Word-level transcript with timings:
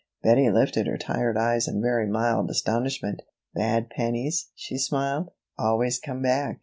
Bettie 0.23 0.49
lifted 0.49 0.87
her 0.87 0.97
tired 0.97 1.37
eyes 1.37 1.67
in 1.67 1.79
very 1.79 2.07
mild 2.07 2.49
astonishment. 2.49 3.21
"Bad 3.53 3.91
pennies," 3.91 4.49
she 4.55 4.79
smiled, 4.79 5.29
"always 5.59 5.99
come 5.99 6.23
back. 6.23 6.59